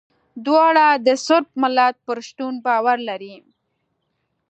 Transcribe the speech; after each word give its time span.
دواړه 0.45 0.85
د 1.05 1.07
صرب 1.25 1.47
ملت 1.61 1.95
پر 2.05 2.17
شتون 2.27 2.53
باور 2.65 2.97
لري. 3.09 3.35